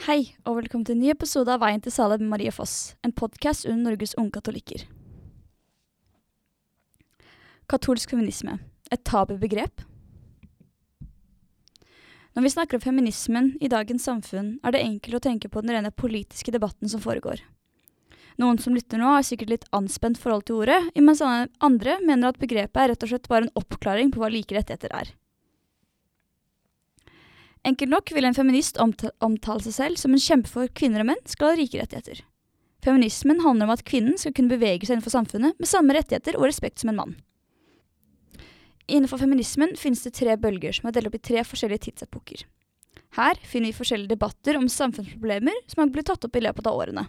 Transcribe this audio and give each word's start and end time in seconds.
Hei, 0.00 0.30
og 0.48 0.54
velkommen 0.56 0.86
til 0.88 0.94
en 0.94 1.02
ny 1.04 1.10
episode 1.12 1.52
av 1.52 1.60
Veien 1.60 1.82
til 1.84 1.92
Salem 1.92 2.22
med 2.22 2.30
Marie 2.32 2.52
Foss, 2.56 2.94
en 3.04 3.12
podkast 3.12 3.66
under 3.68 3.90
Norges 3.90 4.14
unge 4.16 4.32
katolikker. 4.32 4.86
Katolsk 7.68 8.14
feminisme 8.14 8.54
et 8.88 9.02
tabubegrep? 9.04 9.84
Når 12.32 12.46
vi 12.46 12.54
snakker 12.54 12.80
om 12.80 12.86
feminismen 12.86 13.52
i 13.60 13.68
dagens 13.68 14.08
samfunn, 14.08 14.54
er 14.64 14.72
det 14.72 14.80
enkelt 14.86 15.20
å 15.20 15.22
tenke 15.28 15.52
på 15.52 15.60
den 15.60 15.76
rene 15.76 15.92
politiske 15.92 16.56
debatten 16.56 16.88
som 16.88 17.04
foregår. 17.04 17.44
Noen 18.40 18.56
som 18.56 18.72
lytter 18.72 19.04
nå, 19.04 19.12
har 19.18 19.28
sikkert 19.28 19.52
litt 19.52 19.68
anspent 19.76 20.16
forhold 20.16 20.48
til 20.48 20.62
ordet, 20.62 20.80
mens 20.96 21.20
andre 21.20 22.00
mener 22.00 22.32
at 22.32 22.40
begrepet 22.40 22.86
er 22.86 22.94
rett 22.94 23.04
og 23.04 23.12
slett 23.12 23.28
bare 23.28 23.50
en 23.50 23.58
oppklaring 23.60 24.16
på 24.16 24.24
hva 24.24 24.32
like 24.32 24.56
rettigheter 24.56 24.96
er. 24.96 25.12
Enkelt 27.66 27.92
nok 27.92 28.10
vil 28.16 28.24
en 28.24 28.36
feminist 28.36 28.78
omtale 28.80 29.62
seg 29.66 29.74
selv 29.76 30.00
som 30.00 30.14
en 30.16 30.22
kjempe 30.22 30.48
for 30.48 30.70
kvinner 30.72 31.02
og 31.02 31.10
menn 31.10 31.24
skal 31.28 31.52
ha 31.52 31.58
rike 31.58 31.80
rettigheter. 31.80 32.22
Feminismen 32.80 33.42
handler 33.44 33.68
om 33.68 33.74
at 33.74 33.84
kvinnen 33.84 34.16
skal 34.16 34.32
kunne 34.36 34.52
bevege 34.52 34.86
seg 34.86 34.96
innenfor 34.96 35.12
samfunnet 35.12 35.58
med 35.60 35.68
samme 35.68 35.92
rettigheter 35.96 36.38
og 36.38 36.46
respekt 36.48 36.80
som 36.80 36.92
en 36.92 37.00
mann. 37.02 37.18
Innenfor 38.88 39.20
feminismen 39.20 39.76
finnes 39.78 40.00
det 40.06 40.14
tre 40.16 40.34
bølger 40.40 40.74
som 40.74 40.88
er 40.88 40.96
delt 40.96 41.10
opp 41.10 41.18
i 41.18 41.22
tre 41.28 41.44
forskjellige 41.46 41.84
tidsepoker. 41.90 42.46
Her 43.18 43.38
finner 43.44 43.70
vi 43.70 43.76
forskjellige 43.76 44.14
debatter 44.14 44.56
om 44.56 44.68
samfunnsproblemer 44.70 45.60
som 45.70 45.82
har 45.82 45.92
blitt 45.92 46.08
tatt 46.08 46.24
opp 46.26 46.38
i 46.38 46.42
løpet 46.42 46.66
av 46.70 46.78
årene. 46.80 47.04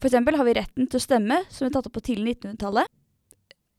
For 0.00 0.10
eksempel 0.10 0.36
har 0.36 0.48
vi 0.48 0.56
retten 0.58 0.88
til 0.90 0.98
å 0.98 1.04
stemme, 1.04 1.38
som 1.48 1.68
er 1.68 1.72
tatt 1.76 1.86
opp 1.88 1.94
på 1.94 2.02
tidlig 2.04 2.34
1900-tallet. 2.40 2.90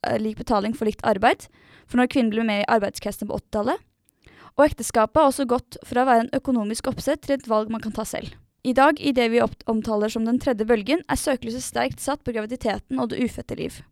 Eh, 0.07 0.17
lik 0.21 0.39
betaling 0.39 0.73
for 0.77 0.87
likt 0.87 1.03
arbeid, 1.05 1.49
for 1.85 1.99
når 1.99 2.09
kvinner 2.13 2.33
ble 2.33 2.45
med 2.47 2.63
i 2.63 2.69
arbeidskretsene 2.77 3.29
på 3.29 3.41
80-tallet. 3.43 3.83
Og 4.55 4.69
ekteskapet 4.69 5.19
har 5.19 5.29
også 5.29 5.47
gått 5.51 5.77
fra 5.83 6.03
å 6.03 6.07
være 6.07 6.25
en 6.25 6.35
økonomisk 6.37 6.87
oppsett 6.91 7.25
til 7.25 7.35
et 7.35 7.49
valg 7.51 7.71
man 7.73 7.83
kan 7.83 7.95
ta 7.95 8.05
selv. 8.07 8.31
I 8.65 8.73
dag, 8.73 8.97
i 8.97 9.11
det 9.13 9.27
vi 9.29 9.43
omtaler 9.43 10.09
som 10.09 10.23
den 10.25 10.39
tredje 10.41 10.65
bølgen, 10.65 11.03
er 11.11 11.19
søkelyset 11.19 11.61
sterkt 11.61 12.01
satt 12.01 12.23
på 12.25 12.33
graviditeten 12.33 12.97
og 13.01 13.11
det 13.11 13.19
ufødte 13.21 13.59
liv. 13.59 13.83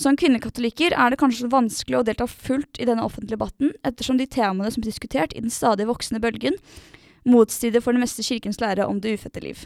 Som 0.00 0.16
kvinnekatolikker 0.18 0.96
er 0.98 1.12
det 1.12 1.20
kanskje 1.20 1.50
vanskelig 1.52 2.00
å 2.00 2.06
delta 2.06 2.26
fullt 2.26 2.80
i 2.82 2.88
denne 2.88 3.04
offentlige 3.06 3.36
debatten, 3.36 3.70
ettersom 3.86 4.18
de 4.18 4.26
temaene 4.26 4.72
som 4.74 4.82
blir 4.82 4.90
diskutert 4.90 5.36
i 5.36 5.44
den 5.44 5.54
stadig 5.54 5.86
voksende 5.86 6.20
bølgen, 6.24 6.58
motstrider 7.24 7.84
for 7.84 7.94
det 7.94 8.02
meste 8.02 8.24
kirkens 8.26 8.58
lære 8.60 8.88
om 8.88 8.98
det 9.00 9.14
ufødte 9.14 9.44
liv. 9.44 9.62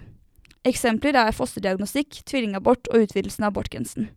Eksempler 0.69 1.17
er 1.17 1.35
fosterdiagnostikk, 1.35 2.21
tvillingabort 2.29 2.91
og 2.93 3.07
utvidelsen 3.07 3.47
av 3.47 3.55
abortgrensen. 3.55 4.11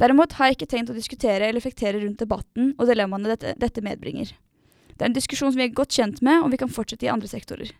Derimot 0.00 0.34
har 0.38 0.48
jeg 0.48 0.58
ikke 0.58 0.70
tenkt 0.72 0.90
å 0.90 0.96
diskutere 0.96 1.44
eller 1.44 1.60
reflektere 1.60 2.00
rundt 2.00 2.22
debatten 2.22 2.72
og 2.78 2.88
dilemmaene 2.88 3.34
dette, 3.34 3.52
dette 3.60 3.84
medbringer. 3.84 4.32
Det 4.94 5.04
er 5.04 5.10
en 5.10 5.16
diskusjon 5.16 5.52
som 5.52 5.60
vi 5.60 5.66
er 5.66 5.74
godt 5.74 5.96
kjent 5.96 6.22
med, 6.22 6.42
og 6.44 6.52
vi 6.52 6.60
kan 6.60 6.70
fortsette 6.72 7.06
i 7.06 7.12
andre 7.12 7.30
sektorer. 7.30 7.72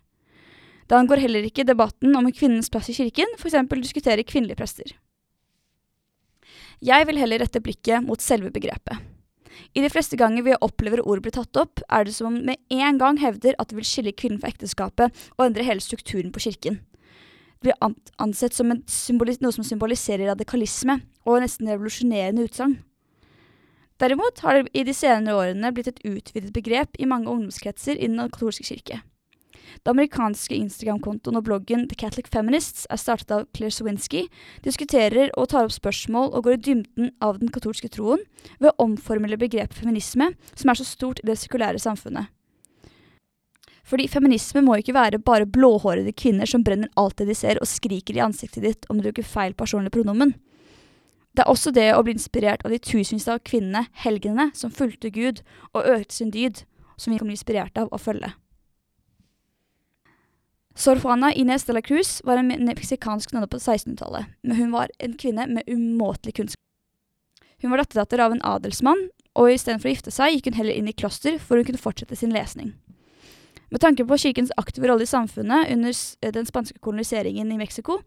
Det 0.85 0.97
angår 0.99 1.23
heller 1.23 1.47
ikke 1.47 1.65
debatten 1.65 2.13
om 2.19 2.29
kvinnens 2.35 2.69
plass 2.73 2.91
i 2.93 2.97
kirken, 2.97 3.31
f.eks. 3.39 3.57
diskutere 3.81 4.27
kvinnelige 4.27 4.59
prester. 4.59 4.95
Jeg 6.85 7.07
vil 7.09 7.21
heller 7.21 7.41
rette 7.41 7.63
blikket 7.65 8.05
mot 8.05 8.21
selve 8.21 8.51
begrepet. 8.53 8.99
I 9.75 9.83
de 9.83 9.91
fleste 9.91 10.19
ganger 10.19 10.45
vi 10.45 10.57
opplever 10.67 11.03
ordet 11.05 11.25
blir 11.25 11.35
tatt 11.35 11.57
opp, 11.57 11.81
er 11.89 12.05
det 12.05 12.15
som 12.17 12.33
om 12.33 12.41
med 12.51 12.59
en 12.75 12.99
gang 12.99 13.21
hevder 13.23 13.57
at 13.59 13.71
det 13.71 13.79
vil 13.79 13.87
skille 13.87 14.13
kvinnen 14.13 14.41
fra 14.43 14.51
ekteskapet 14.51 15.15
og 15.39 15.47
endre 15.47 15.67
hele 15.67 15.83
strukturen 15.83 16.35
på 16.35 16.43
kirken. 16.49 16.81
Det 17.63 17.71
blir 17.71 17.95
ansett 18.21 18.53
som 18.53 18.69
noe 18.75 19.55
som 19.55 19.65
symboliserer 19.65 20.29
radikalisme 20.29 20.99
og 21.25 21.41
nesten 21.41 21.71
revolusjonerende 21.71 22.45
utsagn. 22.45 22.77
Derimot 24.03 24.41
har 24.43 24.59
det 24.59 24.73
i 24.75 24.83
de 24.85 24.95
senere 24.95 25.37
årene 25.39 25.71
blitt 25.75 25.93
et 25.93 26.01
utvidet 26.03 26.53
begrep 26.55 26.97
i 26.99 27.07
mange 27.07 27.31
ungdomskretser 27.31 27.95
innen 27.95 28.25
den 28.25 28.33
katolske 28.35 28.67
kirke. 28.67 29.03
Det 29.85 29.91
amerikanske 29.91 30.57
Instagram-kontoen 30.57 31.39
og 31.39 31.45
bloggen 31.47 31.87
The 31.91 31.99
Catholic 31.99 32.31
Feminists 32.33 32.87
er 32.91 33.01
startet 33.01 33.33
av 33.35 33.47
Claire 33.57 33.75
Swinski, 33.75 34.25
diskuterer 34.65 35.33
og 35.39 35.51
tar 35.53 35.67
opp 35.67 35.75
spørsmål 35.75 36.31
og 36.33 36.47
går 36.47 36.57
i 36.57 36.63
dybden 36.69 37.11
av 37.25 37.41
den 37.41 37.51
katolske 37.55 37.91
troen 37.93 38.23
ved 38.59 38.71
å 38.71 38.87
omformule 38.87 39.39
begrepet 39.41 39.77
feminisme, 39.79 40.31
som 40.55 40.71
er 40.71 40.81
så 40.81 40.87
stort 40.89 41.23
i 41.23 41.29
det 41.31 41.39
sekulære 41.43 41.83
samfunnet. 41.83 42.31
Fordi 43.85 44.09
feminisme 44.09 44.63
må 44.65 44.79
ikke 44.81 44.97
være 44.97 45.21
bare 45.21 45.47
blåhårede 45.47 46.15
kvinner 46.17 46.49
som 46.49 46.65
brenner 46.65 46.89
alt 46.97 47.19
det 47.21 47.29
de 47.29 47.37
ser 47.37 47.61
og 47.61 47.69
skriker 47.69 48.17
i 48.17 48.25
ansiktet 48.25 48.65
ditt 48.65 48.89
om 48.89 48.99
du 48.99 49.11
bruker 49.11 49.27
feil 49.29 49.57
personlig 49.59 49.93
pronomen. 49.93 50.33
Det 51.35 51.43
er 51.43 51.51
også 51.51 51.73
det 51.75 51.89
å 51.95 52.03
bli 52.07 52.15
inspirert 52.15 52.63
av 52.63 52.71
de 52.71 52.79
tusenvis 52.79 53.27
av 53.31 53.43
kvinnene, 53.43 53.89
helgenene, 54.05 54.53
som 54.55 54.71
fulgte 54.71 55.11
Gud 55.11 55.43
og 55.73 55.83
økte 55.83 56.15
sin 56.15 56.31
dyd, 56.31 56.63
som 56.97 57.11
vi 57.11 57.19
kan 57.19 57.27
bli 57.27 57.35
inspirert 57.35 57.79
av 57.81 57.91
å 57.91 57.99
følge. 57.99 58.31
Sor 60.79 60.99
Juana 60.99 61.33
Inés 61.35 61.67
de 61.67 61.75
la 61.75 61.83
Cruz 61.83 62.21
var 62.27 62.39
en 62.39 62.51
meksikansk 62.67 63.35
nonne 63.35 63.51
på 63.51 63.59
1600-tallet, 63.59 64.31
men 64.43 64.59
hun 64.59 64.73
var 64.75 64.91
en 64.99 65.15
kvinne 65.19 65.47
med 65.51 65.67
umåtelig 65.71 66.35
kunnskap. 66.39 66.63
Hun 67.63 67.71
var 67.71 67.83
datterdatter 67.83 68.23
av 68.23 68.35
en 68.35 68.43
adelsmann, 68.47 69.09
og 69.35 69.51
istedenfor 69.51 69.91
å 69.91 69.95
gifte 69.95 70.15
seg 70.15 70.35
gikk 70.37 70.51
hun 70.51 70.59
heller 70.59 70.79
inn 70.79 70.91
i 70.91 70.95
kloster 70.95 71.39
for 71.43 71.59
å 71.59 71.67
kunne 71.67 71.83
fortsette 71.83 72.19
sin 72.19 72.35
lesning. 72.35 72.75
Med 73.75 73.83
tanke 73.83 74.05
på 74.07 74.17
kirkens 74.23 74.53
aktive 74.55 74.87
rolle 74.87 75.03
i 75.03 75.11
samfunnet 75.11 75.73
under 75.75 75.97
den 76.37 76.47
spanske 76.47 76.79
koloniseringen 76.79 77.49
i 77.51 77.59
Mexico, 77.59 77.99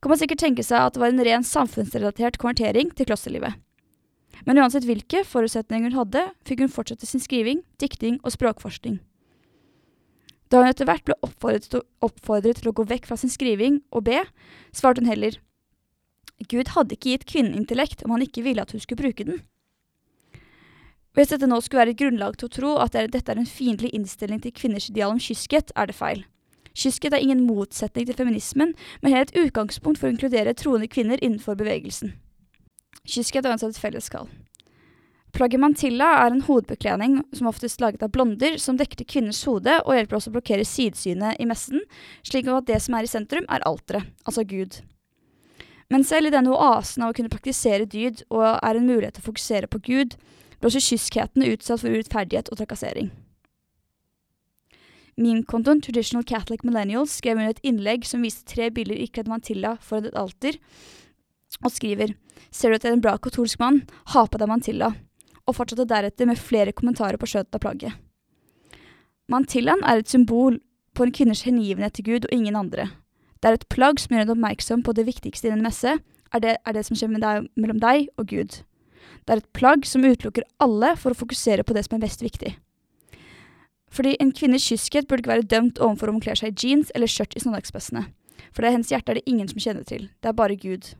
kan 0.00 0.08
man 0.08 0.18
sikkert 0.18 0.40
tenke 0.40 0.64
seg 0.64 0.80
at 0.80 0.96
det 0.96 1.02
var 1.02 1.12
en 1.12 1.24
ren 1.26 1.44
samfunnsrelatert 1.44 2.38
konvertering 2.40 2.94
til 2.96 3.10
klosterlivet. 3.10 3.58
Men 4.48 4.62
uansett 4.62 4.88
hvilke 4.88 5.20
forutsetninger 5.28 5.92
hun 5.92 5.98
hadde, 6.00 6.24
fikk 6.48 6.64
hun 6.64 6.72
fortsette 6.72 7.06
sin 7.06 7.20
skriving, 7.20 7.60
dikting 7.76 8.16
og 8.24 8.32
språkforskning. 8.32 9.02
Da 10.48 10.62
hun 10.62 10.72
etter 10.72 10.88
hvert 10.88 11.04
ble 11.04 11.18
oppfordret 11.20 12.58
til 12.62 12.72
å 12.72 12.76
gå 12.80 12.88
vekk 12.88 13.12
fra 13.12 13.20
sin 13.20 13.32
skriving 13.32 13.82
og 13.92 14.08
be, 14.08 14.24
svarte 14.72 15.04
hun 15.04 15.12
heller 15.12 15.36
Gud 16.50 16.72
hadde 16.74 16.96
ikke 16.96 17.12
gitt 17.12 17.28
kvinnen 17.28 17.54
intellekt 17.54 18.00
om 18.02 18.16
han 18.16 18.24
ikke 18.24 18.42
ville 18.42 18.64
at 18.64 18.72
hun 18.74 18.80
skulle 18.82 19.04
bruke 19.04 19.28
den. 19.28 19.44
Hvis 21.12 21.28
dette 21.28 21.48
nå 21.48 21.58
skulle 21.60 21.82
være 21.82 21.92
et 21.92 22.00
grunnlag 22.00 22.38
til 22.40 22.48
å 22.48 22.52
tro 22.56 22.74
at 22.80 22.94
dette 22.96 23.28
er 23.28 23.40
en 23.40 23.48
fiendtlig 23.48 23.90
innstilling 23.92 24.40
til 24.40 24.54
kvinners 24.56 24.88
ideal 24.88 25.12
om 25.12 25.20
kyskhet, 25.20 25.74
er 25.76 25.90
det 25.90 25.96
feil. 25.96 26.22
Kyskhet 26.72 27.12
er 27.12 27.20
ingen 27.20 27.44
motsetning 27.44 28.06
til 28.08 28.16
feminismen, 28.16 28.72
men 29.02 29.12
helt 29.12 29.34
et 29.34 29.42
utgangspunkt 29.44 30.00
for 30.00 30.08
å 30.08 30.14
inkludere 30.14 30.56
troende 30.56 30.88
kvinner 30.88 31.20
innenfor 31.20 31.58
bevegelsen. 31.60 32.14
Kyskhet 33.04 33.44
er 33.44 33.52
uansett 33.52 33.76
et 33.76 33.82
felleskall. 33.82 34.30
Plagget 35.32 35.60
mantilla 35.60 36.08
er 36.22 36.32
en 36.32 36.42
hodebekledning 36.44 37.20
som 37.36 37.48
oftest 37.48 37.80
laget 37.80 38.02
av 38.04 38.12
blonder, 38.12 38.58
som 38.60 38.76
dekker 38.76 39.00
til 39.00 39.08
kvinners 39.08 39.40
hode 39.48 39.78
og 39.84 39.94
hjelper 39.96 40.18
oss 40.18 40.28
å 40.28 40.32
blokkere 40.34 40.64
sidesynet 40.68 41.40
i 41.40 41.48
messen, 41.48 41.84
slik 42.24 42.48
at 42.52 42.68
det 42.68 42.80
som 42.84 42.96
er 42.96 43.08
i 43.08 43.12
sentrum, 43.12 43.48
er 43.48 43.64
alteret, 43.68 44.12
altså 44.28 44.44
Gud. 44.48 44.80
Men 45.92 46.04
selv 46.08 46.28
i 46.28 46.32
denne 46.32 46.52
oasen 46.52 47.04
av 47.04 47.12
å 47.12 47.16
kunne 47.16 47.32
praktisere 47.32 47.88
dyd 47.88 48.24
og 48.32 48.44
er 48.44 48.76
en 48.76 48.88
mulighet 48.88 49.18
til 49.18 49.24
å 49.24 49.28
fokusere 49.28 49.68
på 49.72 49.80
Gud, 49.88 50.16
blir 50.62 50.70
også 50.70 50.92
kyskheten 50.92 51.44
utsatt 51.48 51.82
for 51.82 51.90
urettferdighet 51.90 52.50
og 52.52 52.60
trakassering. 52.60 53.10
Meme-kontoen 55.18 55.82
Traditional 55.84 56.24
Catholic 56.24 56.62
Millennials 56.64 57.18
skrev 57.18 57.36
under 57.36 57.52
et 57.52 57.64
innlegg 57.66 58.06
som 58.08 58.22
viste 58.24 58.46
tre 58.48 58.70
bilder 58.72 58.96
ikledd 59.02 59.28
mantilla 59.28 59.74
foran 59.82 60.08
et 60.08 60.16
alter, 60.16 60.56
og 61.60 61.74
skriver 61.74 62.14
Ser 62.52 62.70
du 62.70 62.76
at 62.76 62.84
det 62.84 62.90
er 62.90 62.96
en 62.96 63.04
bra 63.04 63.18
katolsk 63.20 63.60
mann? 63.60 63.82
Ha 64.14 64.24
på 64.24 64.40
deg 64.40 64.48
mantilla. 64.48 64.92
Og 65.44 65.56
fortsatte 65.56 65.84
deretter 65.88 66.28
med 66.28 66.40
flere 66.40 66.72
kommentarer 66.72 67.18
på 67.20 67.28
skjøtet 67.28 67.58
av 67.58 67.62
plagget. 67.64 67.98
Mantillaen 69.28 69.84
er 69.88 70.00
et 70.00 70.10
symbol 70.10 70.58
på 70.96 71.04
en 71.04 71.12
kvinners 71.14 71.44
hengivenhet 71.46 71.96
til 71.96 72.06
Gud 72.08 72.26
og 72.28 72.34
ingen 72.34 72.56
andre. 72.56 72.88
Det 73.40 73.50
er 73.50 73.58
et 73.58 73.68
plagg 73.72 74.00
som 74.00 74.14
gjør 74.14 74.26
en 74.26 74.34
oppmerksom 74.36 74.82
på 74.86 74.94
det 74.96 75.06
viktigste 75.08 75.50
i 75.50 75.54
en 75.54 75.64
messe, 75.64 75.96
er 76.32 76.40
det, 76.40 76.56
er 76.64 76.76
det 76.76 76.84
som 76.86 76.96
skjer 76.96 77.12
deg, 77.20 77.48
mellom 77.56 77.80
deg 77.82 78.08
og 78.16 78.28
Gud. 78.30 78.62
Det 79.24 79.34
er 79.34 79.42
et 79.42 79.52
plagg 79.56 79.86
som 79.88 80.04
utelukker 80.04 80.46
alle 80.62 80.94
for 80.98 81.14
å 81.14 81.18
fokusere 81.18 81.64
på 81.66 81.76
det 81.76 81.84
som 81.86 81.98
er 81.98 82.04
mest 82.06 82.24
viktig. 82.24 82.56
Fordi 83.92 84.16
en 84.20 84.32
kvinnes 84.32 84.64
kyskhet 84.64 85.08
burde 85.08 85.22
ikke 85.22 85.34
være 85.34 85.50
dømt 85.52 85.80
overfor 85.82 86.08
om 86.08 86.18
hun 86.18 86.24
kler 86.24 86.38
seg 86.38 86.52
i 86.52 86.66
jeans 86.66 86.92
eller 86.96 87.10
skjørt 87.10 87.36
i 87.36 87.42
søndagsbøssene. 87.44 88.06
For 88.52 88.62
det 88.62 88.70
er 88.70 88.76
hennes 88.78 88.92
hjerte 88.92 89.12
er 89.12 89.20
det 89.20 89.28
ingen 89.28 89.48
som 89.48 89.60
kjenner 89.60 89.84
til. 89.88 90.08
Det 90.20 90.30
er 90.30 90.36
bare 90.36 90.56
Gud. 90.56 90.94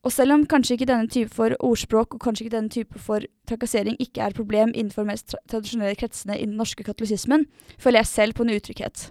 Og 0.00 0.12
selv 0.14 0.32
om 0.32 0.46
kanskje 0.48 0.78
ikke 0.78 0.88
denne 0.88 1.10
type 1.12 1.34
for 1.36 1.52
ordspråk 1.60 2.14
og 2.16 2.22
kanskje 2.24 2.46
ikke 2.46 2.54
denne 2.54 2.72
type 2.72 3.00
for 3.04 3.24
trakassering 3.48 3.98
ikke 4.00 4.22
er 4.24 4.32
et 4.32 4.38
problem 4.38 4.72
innenfor 4.72 5.04
de 5.04 5.12
mest 5.12 5.26
tra 5.28 5.40
tradisjonelle 5.52 5.98
kretsene 6.00 6.38
i 6.38 6.46
den 6.46 6.56
norske 6.56 6.86
katolisismen, 6.86 7.44
føler 7.76 8.00
jeg 8.00 8.08
selv 8.08 8.38
på 8.38 8.46
en 8.46 8.54
utrygghet. 8.54 9.10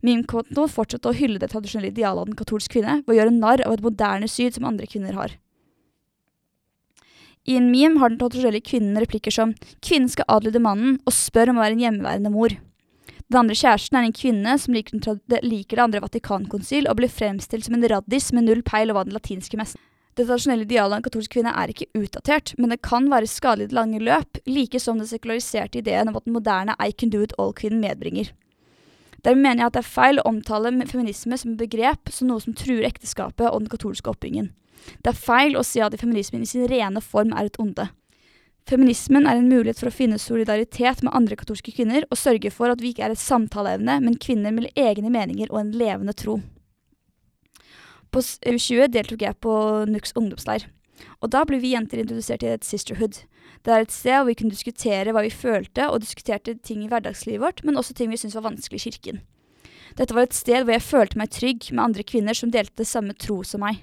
Min 0.00 0.22
konto 0.30 0.64
fortsetter 0.70 1.10
å 1.10 1.18
hylle 1.18 1.42
det 1.42 1.50
tradisjonelle 1.52 1.92
idealet 1.92 2.22
av 2.22 2.30
den 2.30 2.38
katolske 2.38 2.78
kvinne 2.78 3.02
ved 3.02 3.12
å 3.12 3.18
gjøre 3.18 3.36
narr 3.36 3.64
av 3.66 3.76
et 3.76 3.84
moderne 3.84 4.30
syd 4.30 4.56
som 4.56 4.68
andre 4.68 4.88
kvinner 4.88 5.18
har. 5.18 5.36
I 7.48 7.56
en 7.56 7.70
meme 7.72 7.96
har 7.96 8.12
den 8.12 8.18
tradisjonelle 8.20 8.60
kvinnen 8.60 8.98
replikker 9.00 9.32
som 9.32 9.54
'Kvinnen 9.80 10.10
skal 10.12 10.26
adlyde 10.28 10.60
mannen' 10.60 10.98
og 11.08 11.14
spør 11.16 11.48
om 11.48 11.56
å 11.56 11.64
være 11.64 11.78
en 11.78 11.84
hjemmeværende 11.84 12.32
mor. 12.32 12.52
Den 13.28 13.38
andre 13.40 13.56
kjæresten 13.56 13.96
er 13.96 14.04
en 14.04 14.12
kvinne 14.12 14.58
som 14.60 14.74
liker, 14.74 15.00
liker 15.40 15.76
det 15.76 15.84
andre 15.84 16.02
Vatikankonsil 16.04 16.88
og 16.88 16.98
blir 17.00 17.08
fremstilt 17.08 17.64
som 17.64 17.74
en 17.74 17.88
raddis 17.88 18.32
med 18.32 18.44
null 18.44 18.60
peil 18.62 18.92
over 18.92 19.04
den 19.04 19.16
latinske 19.16 19.56
messen. 19.56 19.80
Det 20.14 20.26
tradisjonelle 20.26 20.66
idealet 20.66 20.92
av 20.92 20.98
en 20.98 21.06
katolsk 21.08 21.32
kvinne 21.32 21.54
er 21.56 21.72
ikke 21.72 21.88
utdatert, 21.96 22.52
men 22.58 22.68
det 22.68 22.82
kan 22.82 23.08
være 23.08 23.26
skadelig 23.30 23.68
i 23.68 23.72
det 23.72 23.78
lange 23.80 24.00
løp, 24.00 24.40
like 24.44 24.80
som 24.80 24.98
den 24.98 25.06
sekulariserte 25.06 25.78
ideen 25.80 26.08
om 26.08 26.16
at 26.16 26.24
den 26.24 26.36
moderne 26.36 26.76
I 26.80 26.92
can 26.92 27.08
do 27.08 27.22
it 27.22 27.32
all-kvinnen 27.38 27.80
medbringer. 27.80 28.32
Dermed 29.24 29.42
mener 29.42 29.62
jeg 29.62 29.66
at 29.66 29.72
det 29.78 29.84
er 29.84 29.94
feil 29.96 30.20
å 30.20 30.28
omtale 30.28 30.86
feminisme 30.86 31.38
som 31.38 31.56
begrep 31.56 32.12
som 32.12 32.28
noe 32.28 32.40
som 32.40 32.52
truer 32.52 32.84
ekteskapet 32.84 33.48
og 33.48 33.60
den 33.60 33.72
katolske 33.72 34.10
oppbyggingen. 34.10 34.52
Det 35.02 35.12
er 35.12 35.18
feil 35.18 35.56
å 35.58 35.64
si 35.66 35.82
at 35.84 35.96
feminismen 36.00 36.44
i 36.44 36.50
sin 36.50 36.66
rene 36.70 37.02
form 37.04 37.32
er 37.36 37.48
et 37.48 37.58
onde. 37.62 37.88
Feminismen 38.68 39.24
er 39.24 39.38
en 39.38 39.48
mulighet 39.48 39.80
for 39.80 39.88
å 39.88 39.94
finne 39.94 40.18
solidaritet 40.20 41.00
med 41.00 41.14
andre 41.16 41.38
katolske 41.40 41.72
kvinner 41.72 42.04
og 42.10 42.20
sørge 42.20 42.50
for 42.52 42.68
at 42.68 42.82
vi 42.84 42.92
ikke 42.92 43.06
er 43.06 43.14
et 43.14 43.22
samtaleevne, 43.22 43.96
men 44.04 44.18
kvinner 44.20 44.52
med 44.52 44.68
egne 44.76 45.08
meninger 45.14 45.48
og 45.48 45.62
en 45.62 45.70
levende 45.72 46.12
tro. 46.12 46.36
På 48.12 48.20
U20 48.20 48.90
deltok 48.92 49.24
jeg 49.24 49.40
på 49.44 49.54
NUKs 49.88 50.14
ungdomsleir. 50.16 50.68
Og 51.22 51.32
da 51.32 51.44
ble 51.48 51.60
vi 51.62 51.72
jenter 51.72 52.02
introdusert 52.02 52.42
til 52.42 52.52
et 52.52 52.66
sisterhood. 52.66 53.22
Det 53.64 53.72
er 53.72 53.84
et 53.84 53.94
sted 53.94 54.16
hvor 54.18 54.28
vi 54.28 54.36
kunne 54.38 54.54
diskutere 54.54 55.14
hva 55.14 55.24
vi 55.24 55.32
følte, 55.32 55.88
og 55.88 56.02
diskuterte 56.04 56.56
ting 56.60 56.84
i 56.84 56.88
hverdagslivet 56.90 57.42
vårt, 57.42 57.64
men 57.64 57.78
også 57.78 57.96
ting 57.96 58.12
vi 58.12 58.20
syntes 58.20 58.36
var 58.38 58.48
vanskelig 58.50 58.80
i 58.82 58.90
kirken. 58.90 59.22
Dette 59.98 60.14
var 60.14 60.28
et 60.28 60.36
sted 60.36 60.62
hvor 60.62 60.76
jeg 60.76 60.84
følte 60.84 61.18
meg 61.18 61.32
trygg 61.34 61.70
med 61.72 61.84
andre 61.84 62.04
kvinner 62.06 62.36
som 62.36 62.52
delte 62.54 62.86
samme 62.86 63.16
tro 63.16 63.40
som 63.46 63.64
meg. 63.64 63.80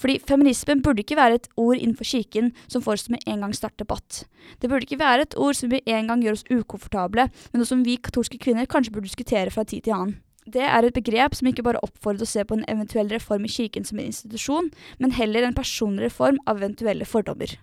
Fordi 0.00 0.16
feminismen 0.24 0.80
burde 0.84 1.04
ikke 1.04 1.18
være 1.18 1.40
et 1.40 1.48
ord 1.60 1.76
innenfor 1.76 2.08
kirken 2.08 2.50
som 2.66 2.82
får 2.84 2.96
oss 2.96 3.06
til 3.06 3.16
med 3.16 3.26
en 3.28 3.44
gang 3.44 3.54
starte 3.56 3.82
debatt. 3.84 4.24
Det 4.60 4.70
burde 4.70 4.88
ikke 4.88 5.00
være 5.02 5.28
et 5.28 5.36
ord 5.36 5.58
som 5.58 5.72
med 5.72 5.84
en 5.84 6.08
gang 6.08 6.24
gjør 6.24 6.38
oss 6.38 6.48
ukomfortable, 6.48 7.28
men 7.52 7.60
noe 7.60 7.68
som 7.68 7.84
vi 7.84 8.00
katolske 8.00 8.40
kvinner 8.40 8.68
kanskje 8.70 8.94
burde 8.94 9.10
diskutere 9.10 9.52
fra 9.52 9.66
tid 9.68 9.84
til 9.84 9.96
annen. 9.98 10.18
Det 10.50 10.64
er 10.64 10.86
et 10.86 10.96
begrep 10.96 11.36
som 11.36 11.50
ikke 11.50 11.62
bare 11.66 11.82
oppfordrer 11.84 12.24
å 12.24 12.30
se 12.30 12.42
på 12.48 12.56
en 12.56 12.64
eventuell 12.72 13.10
reform 13.12 13.44
i 13.44 13.52
kirken 13.52 13.84
som 13.84 14.00
en 14.00 14.08
institusjon, 14.08 14.70
men 14.98 15.12
heller 15.14 15.44
en 15.46 15.54
personlig 15.54 16.08
reform 16.08 16.40
av 16.48 16.62
eventuelle 16.62 17.06
fordommer. 17.06 17.58